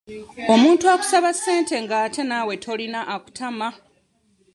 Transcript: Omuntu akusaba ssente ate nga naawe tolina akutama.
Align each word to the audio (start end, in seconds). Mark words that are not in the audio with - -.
Omuntu 0.53 0.83
akusaba 0.93 1.29
ssente 1.33 1.61
ate 1.69 1.77
nga 1.83 2.21
naawe 2.29 2.53
tolina 2.63 2.99
akutama. 3.15 3.67